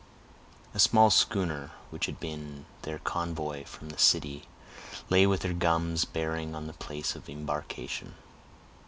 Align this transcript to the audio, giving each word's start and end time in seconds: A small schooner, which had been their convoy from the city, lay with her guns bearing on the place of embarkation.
A 0.73 0.79
small 0.79 1.11
schooner, 1.11 1.73
which 1.91 2.07
had 2.07 2.19
been 2.19 2.65
their 2.81 2.97
convoy 2.97 3.65
from 3.65 3.89
the 3.89 3.99
city, 3.99 4.45
lay 5.11 5.27
with 5.27 5.43
her 5.43 5.53
guns 5.53 6.05
bearing 6.05 6.55
on 6.55 6.65
the 6.65 6.73
place 6.73 7.15
of 7.15 7.29
embarkation. 7.29 8.15